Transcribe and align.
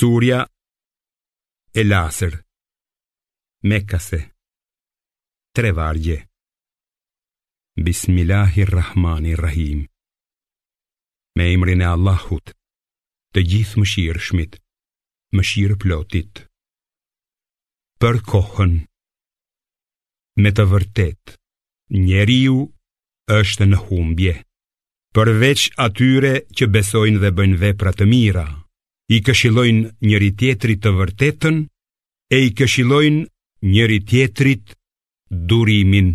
Surja 0.00 0.40
e 1.80 1.82
Lasër 1.82 2.34
Mekase 3.70 4.18
Tre 5.56 5.72
vargje 5.78 6.18
Bismillahirrahmanirrahim 7.88 9.80
Me 11.38 11.46
imrin 11.56 11.82
e 11.82 11.88
Allahut 11.94 12.52
Të 13.34 13.42
gjithë 13.50 13.80
më 13.82 13.88
shirë 13.94 14.22
shmit 14.28 14.60
Më 15.34 15.42
shirë 15.50 15.78
plotit 15.86 16.44
Për 18.00 18.20
kohën 18.30 18.78
Me 20.44 20.54
të 20.54 20.68
vërtet 20.76 21.34
Njeriu 22.06 22.60
është 23.40 23.66
në 23.72 23.82
humbje 23.88 24.36
Përveç 25.14 25.66
atyre 25.88 26.32
që 26.56 26.70
besojnë 26.78 27.18
dhe 27.24 27.34
bëjnë 27.34 27.34
vepra 27.34 27.34
të 27.34 27.34
mira 27.34 27.34
Përveç 27.34 27.34
atyre 27.34 27.34
që 27.34 27.34
besojnë 27.34 27.34
dhe 27.34 27.34
bëjnë 27.42 27.60
vepra 27.66 27.92
të 27.98 28.10
mira 28.14 28.46
i 29.08 29.18
këshillojnë 29.24 29.92
njëri 30.04 30.28
tjetrit 30.40 30.82
të 30.84 30.92
vërtetën 31.00 31.60
e 32.36 32.42
i 32.46 32.50
këshillojnë 32.58 33.22
njëri 33.74 33.98
tjetrit 34.12 34.76
durimin 35.52 36.06